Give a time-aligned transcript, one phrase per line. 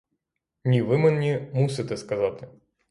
[0.65, 2.47] Ні, ви мені мусите сказати.